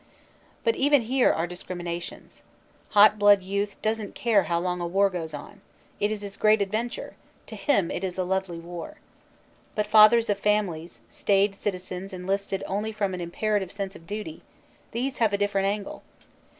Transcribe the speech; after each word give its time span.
But 0.63 0.75
even 0.75 1.03
here 1.03 1.31
are 1.31 1.45
discriminations. 1.45 2.41
Hot 2.97 3.19
blood 3.19 3.43
youth 3.43 3.79
doesn 3.83 4.07
t 4.07 4.11
care 4.13 4.45
how 4.45 4.57
long 4.57 4.79
the 4.79 4.87
war 4.87 5.11
goes 5.11 5.31
on; 5.31 5.61
it 5.99 6.11
is 6.11 6.23
his 6.23 6.37
great 6.37 6.59
adventure; 6.59 7.13
to 7.45 7.55
him 7.55 7.91
it 7.91 8.03
is 8.03 8.17
"a 8.17 8.23
lovely 8.23 8.57
war." 8.57 8.97
But 9.75 9.85
fathers 9.85 10.27
of 10.27 10.39
families, 10.39 11.01
staid 11.11 11.53
citizens 11.53 12.13
enlisted 12.13 12.63
only 12.65 12.91
from 12.91 13.13
an 13.13 13.21
imperative 13.21 13.71
sense 13.71 13.95
of 13.95 14.07
duty; 14.07 14.41
these 14.91 15.19
have 15.19 15.33
a 15.33 15.37
different 15.37 15.67
angle. 15.67 16.01